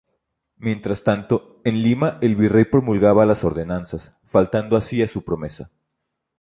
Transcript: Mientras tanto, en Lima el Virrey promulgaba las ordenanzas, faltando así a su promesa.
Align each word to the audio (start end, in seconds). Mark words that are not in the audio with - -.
Mientras 0.57 1.03
tanto, 1.03 1.61
en 1.63 1.83
Lima 1.83 2.17
el 2.23 2.35
Virrey 2.35 2.65
promulgaba 2.65 3.27
las 3.27 3.43
ordenanzas, 3.43 4.15
faltando 4.23 4.75
así 4.75 5.03
a 5.03 5.07
su 5.07 5.23
promesa. 5.23 5.69